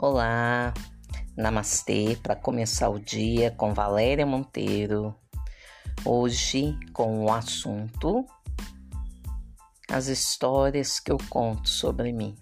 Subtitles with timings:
[0.00, 0.72] Olá,
[1.36, 5.12] namastê para começar o dia com Valéria Monteiro.
[6.04, 8.24] Hoje com o assunto
[9.90, 12.36] as histórias que eu conto sobre mim.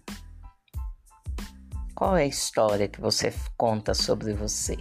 [1.95, 4.77] Qual é a história que você conta sobre você?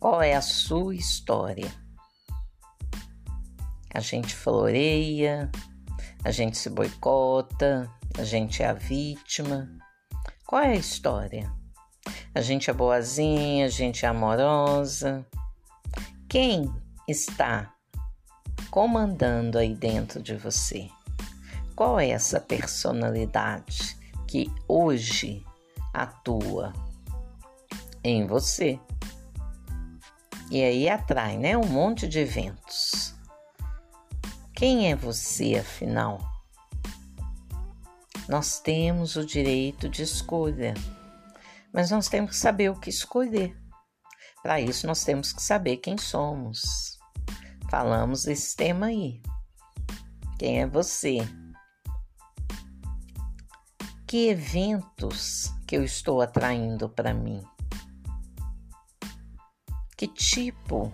[0.00, 1.70] Qual é a sua história?
[3.92, 5.52] A gente floreia,
[6.24, 7.86] a gente se boicota,
[8.16, 9.68] a gente é a vítima
[10.48, 11.52] qual é a história?
[12.34, 15.26] A gente é boazinha, a gente é amorosa.
[16.26, 16.72] Quem
[17.06, 17.70] está
[18.70, 20.88] comandando aí dentro de você?
[21.76, 23.94] Qual é essa personalidade
[24.26, 25.44] que hoje
[25.92, 26.72] atua
[28.02, 28.80] em você?
[30.50, 31.58] E aí atrai, né?
[31.58, 33.14] Um monte de eventos.
[34.54, 36.37] Quem é você, afinal?
[38.28, 40.74] Nós temos o direito de escolha,
[41.72, 43.56] mas nós temos que saber o que escolher.
[44.42, 46.98] Para isso, nós temos que saber quem somos.
[47.70, 49.22] Falamos desse tema aí.
[50.38, 51.18] Quem é você?
[54.06, 57.42] Que eventos que eu estou atraindo para mim?
[59.96, 60.92] Que tipo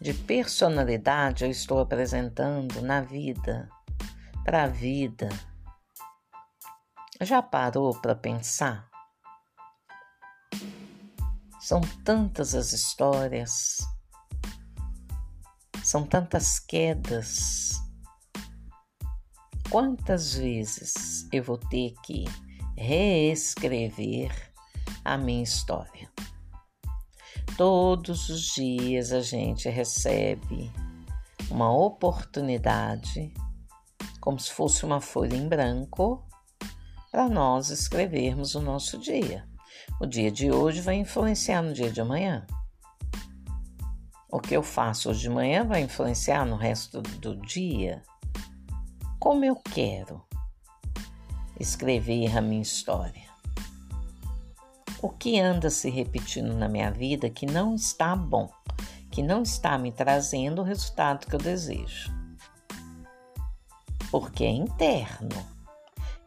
[0.00, 3.68] de personalidade eu estou apresentando na vida,
[4.44, 5.28] para a vida?
[7.20, 8.90] Já parou para pensar?
[11.60, 13.78] São tantas as histórias,
[15.84, 17.70] são tantas quedas.
[19.70, 22.24] Quantas vezes eu vou ter que
[22.76, 24.52] reescrever
[25.04, 26.10] a minha história?
[27.56, 30.68] Todos os dias a gente recebe
[31.48, 33.32] uma oportunidade,
[34.20, 36.26] como se fosse uma folha em branco,
[37.14, 39.46] para nós escrevermos o nosso dia.
[40.00, 42.44] O dia de hoje vai influenciar no dia de amanhã.
[44.28, 48.02] O que eu faço hoje de manhã vai influenciar no resto do dia.
[49.20, 50.24] Como eu quero
[51.60, 53.28] escrever a minha história?
[55.00, 58.50] O que anda se repetindo na minha vida que não está bom,
[59.12, 62.12] que não está me trazendo o resultado que eu desejo?
[64.10, 65.53] Porque é interno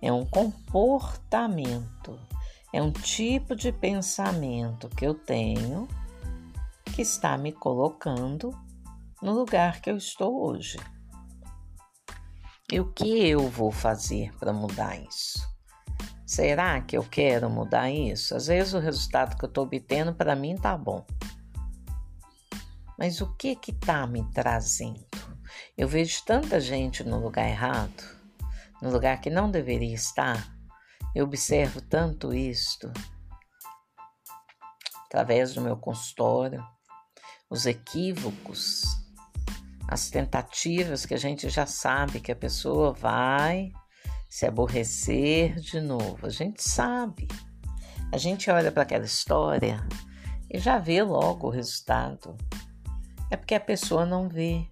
[0.01, 2.19] é um comportamento,
[2.71, 5.87] é um tipo de pensamento que eu tenho
[6.93, 8.51] que está me colocando
[9.21, 10.77] no lugar que eu estou hoje.
[12.71, 15.47] E o que eu vou fazer para mudar isso?
[16.25, 18.35] Será que eu quero mudar isso?
[18.35, 21.05] Às vezes o resultado que eu estou obtendo para mim tá bom.
[22.97, 25.05] Mas o que que tá me trazendo?
[25.77, 28.16] Eu vejo tanta gente no lugar errado
[28.81, 30.55] no lugar que não deveria estar,
[31.15, 32.91] eu observo tanto isto
[35.05, 36.63] através do meu consultório,
[37.49, 38.83] os equívocos,
[39.88, 43.71] as tentativas que a gente já sabe que a pessoa vai
[44.29, 46.27] se aborrecer de novo.
[46.27, 47.27] A gente sabe.
[48.11, 49.85] A gente olha para aquela história
[50.49, 52.35] e já vê logo o resultado.
[53.31, 54.67] É porque a pessoa não vê.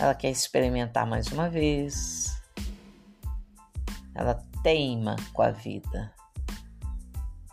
[0.00, 2.40] Ela quer experimentar mais uma vez.
[4.14, 6.14] Ela teima com a vida.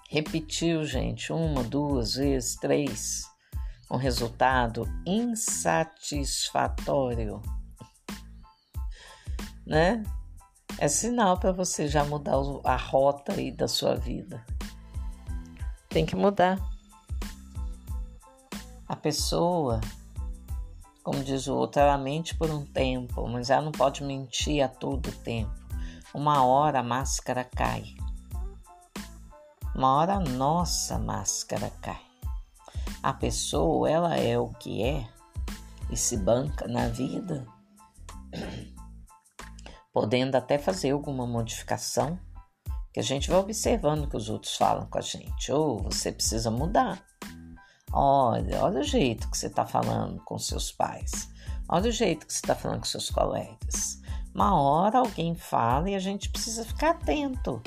[0.09, 3.25] Repetiu, gente, uma, duas vezes, três.
[3.91, 7.41] Um resultado insatisfatório.
[9.65, 10.03] Né?
[10.77, 14.45] É sinal para você já mudar a rota aí da sua vida.
[15.89, 16.57] Tem que mudar.
[18.87, 19.81] A pessoa
[21.07, 24.67] como diz o outro, ela mente por um tempo, mas ela não pode mentir a
[24.67, 25.49] todo tempo.
[26.13, 27.95] Uma hora a máscara cai.
[29.73, 32.01] Uma hora a nossa máscara cai.
[33.01, 35.07] A pessoa, ela é o que é
[35.89, 37.47] e se banca na vida,
[39.93, 42.19] podendo até fazer alguma modificação,
[42.91, 45.53] que a gente vai observando que os outros falam com a gente.
[45.53, 47.01] Ou oh, você precisa mudar.
[47.91, 51.29] Olha, olha o jeito que você está falando com seus pais.
[51.69, 54.01] Olha o jeito que você está falando com seus colegas.
[54.33, 57.61] Uma hora alguém fala e a gente precisa ficar atento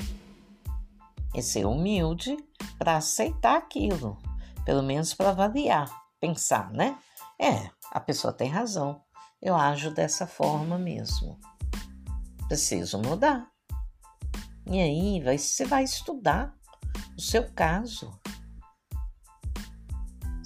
[1.33, 2.37] e ser humilde
[2.77, 4.17] para aceitar aquilo,
[4.65, 5.89] pelo menos para avaliar,
[6.19, 6.97] pensar, né?
[7.39, 9.01] É, a pessoa tem razão.
[9.41, 11.39] Eu ajo dessa forma mesmo.
[12.47, 13.49] Preciso mudar.
[14.65, 16.53] E aí vai, você vai estudar
[17.17, 18.11] o seu caso.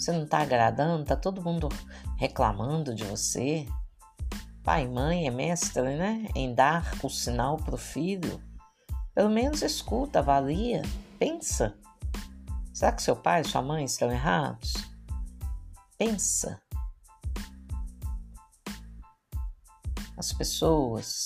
[0.06, 1.04] Você não está agradando?
[1.04, 1.68] Tá todo mundo
[2.16, 3.66] reclamando de você?
[4.64, 6.28] Pai e mãe é mestre, né?
[6.36, 8.40] Em dar o sinal para o filho.
[9.16, 10.84] Pelo menos escuta, avalia,
[11.18, 11.76] Pensa.
[12.72, 14.74] Será que seu pai e sua mãe estão errados?
[15.98, 16.62] Pensa.
[20.16, 21.26] As pessoas,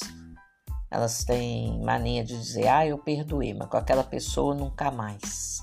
[0.90, 5.60] elas têm mania de dizer, ah, eu perdoei, mas com aquela pessoa nunca mais.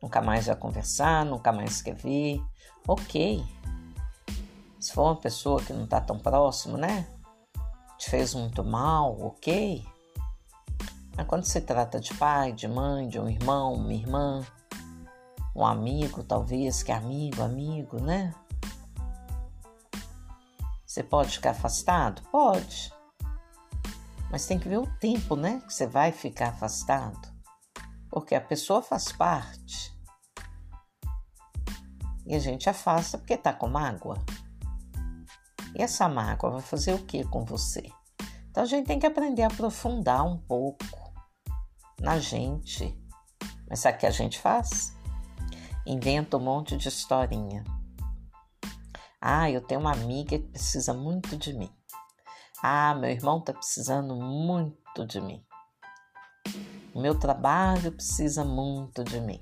[0.00, 2.40] Nunca mais vai conversar, nunca mais quer ver.
[2.86, 3.44] Ok.
[4.80, 7.06] Se for uma pessoa que não está tão próximo, né?
[7.98, 9.86] Te fez muito mal, ok.
[11.16, 14.44] Mas quando se trata de pai, de mãe, de um irmão, uma irmã,
[15.54, 18.34] um amigo, talvez, que é amigo, amigo, né?
[20.84, 22.20] Você pode ficar afastado?
[22.30, 22.92] Pode.
[24.30, 25.62] Mas tem que ver o tempo, né?
[25.66, 27.32] Que você vai ficar afastado.
[28.10, 29.94] Porque a pessoa faz parte.
[32.26, 34.18] E a gente afasta porque tá com mágoa.
[35.74, 37.90] E essa mágoa vai fazer o que com você?
[38.50, 40.84] Então a gente tem que aprender a aprofundar um pouco
[41.98, 42.98] na gente.
[43.68, 44.94] Mas sabe o que a gente faz?
[45.86, 47.64] Inventa um monte de historinha.
[49.20, 51.70] Ah, eu tenho uma amiga que precisa muito de mim.
[52.62, 55.44] Ah, meu irmão está precisando muito de mim.
[56.94, 59.40] O meu trabalho precisa muito de mim.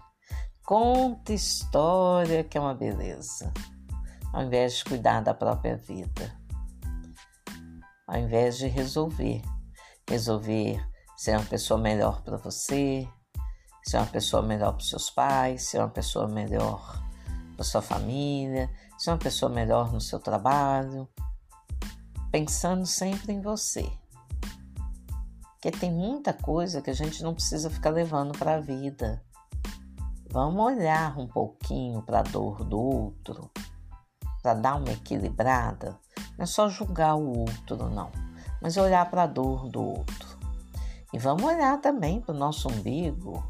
[0.70, 3.52] Conta história que é uma beleza,
[4.32, 6.32] ao invés de cuidar da própria vida,
[8.06, 9.42] ao invés de resolver,
[10.08, 10.80] resolver
[11.16, 13.04] ser uma pessoa melhor para você,
[13.82, 17.02] ser uma pessoa melhor para seus pais, ser uma pessoa melhor
[17.56, 21.08] para sua família, ser uma pessoa melhor no seu trabalho,
[22.30, 23.90] pensando sempre em você.
[25.54, 29.20] Porque tem muita coisa que a gente não precisa ficar levando para a vida.
[30.30, 33.50] Vamos olhar um pouquinho para a dor do outro,
[34.42, 35.98] para dar uma equilibrada.
[36.38, 38.10] Não é só julgar o outro, não,
[38.62, 40.38] mas olhar para a dor do outro.
[41.12, 43.44] E vamos olhar também para o nosso umbigo.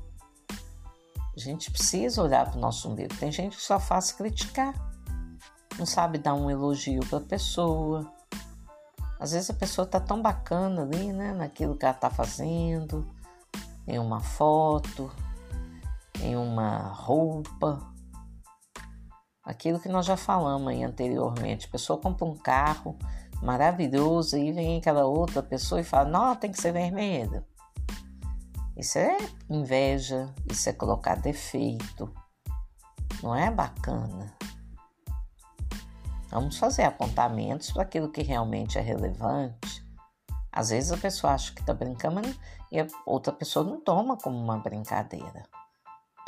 [1.37, 3.15] A gente precisa olhar para o nosso umbigo.
[3.17, 4.75] Tem gente que só faz criticar,
[5.79, 8.11] não sabe dar um elogio para a pessoa
[9.21, 13.07] às vezes a pessoa tá tão bacana ali, né, naquilo que ela tá fazendo,
[13.87, 15.13] em uma foto,
[16.23, 17.93] em uma roupa.
[19.43, 21.67] Aquilo que nós já falamos aí anteriormente.
[21.67, 22.99] A pessoa compra um carro
[23.43, 27.45] maravilhoso e vem aquela outra pessoa e fala: Não, tem que ser vermelho.
[28.77, 29.17] Isso é
[29.49, 32.13] inveja, isso é colocar defeito.
[33.23, 34.35] Não é bacana.
[36.31, 39.85] Vamos fazer apontamentos para aquilo que realmente é relevante.
[40.53, 42.23] Às vezes a pessoa acha que está brincando
[42.71, 45.43] e a outra pessoa não toma como uma brincadeira.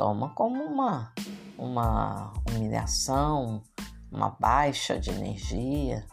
[0.02, 1.12] Toma como uma,
[1.56, 3.62] uma humilhação,
[4.10, 6.04] uma baixa de energia,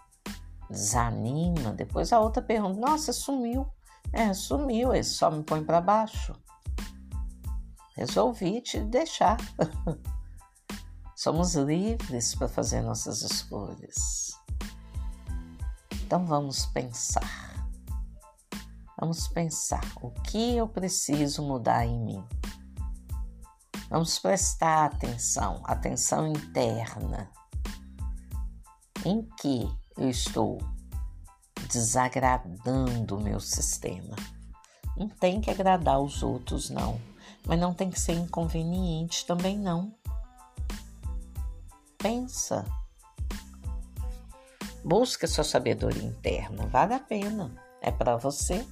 [0.70, 1.72] desanima.
[1.72, 3.66] Depois a outra pergunta: Nossa, sumiu.
[4.14, 6.36] É, sumiu, ele só me põe para baixo.
[7.96, 9.38] Resolvi te deixar.
[11.18, 14.34] Somos livres para fazer nossas escolhas.
[16.04, 17.68] Então vamos pensar.
[19.00, 22.39] Vamos pensar o que eu preciso mudar em mim.
[23.90, 27.28] Vamos prestar atenção, atenção interna.
[29.04, 30.60] Em que eu estou
[31.72, 34.16] desagradando o meu sistema?
[34.96, 37.02] Não tem que agradar os outros, não.
[37.48, 39.92] Mas não tem que ser inconveniente também, não.
[41.98, 42.64] Pensa.
[44.84, 47.52] Busca sua sabedoria interna, vale a pena.
[47.82, 48.64] É para você.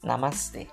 [0.00, 0.68] Namastê.